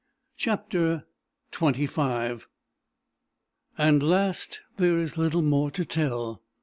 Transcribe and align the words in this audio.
CHAPTER 0.35 1.03
XXV 1.51 2.45
AND 3.77 4.01
LAST 4.01 4.61
There 4.77 4.97
is 4.97 5.15
little 5.15 5.43
more 5.43 5.69
to 5.69 5.85
tell. 5.85 6.41